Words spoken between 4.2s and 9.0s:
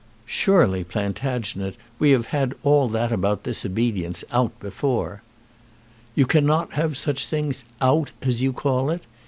out before." "You cannot have such things 'out,' as you call